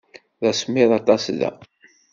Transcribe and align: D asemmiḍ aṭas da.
D 0.41 0.43
asemmiḍ 0.49 0.91
aṭas 0.99 1.23
da. 1.39 1.51